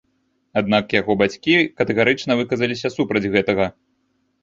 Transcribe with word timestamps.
Аднак 0.61 0.95
яго 0.99 1.17
бацькі 1.23 1.53
катэгарычна 1.83 2.41
выказаліся 2.43 2.95
супраць 2.97 3.27
гэтага. 3.39 3.73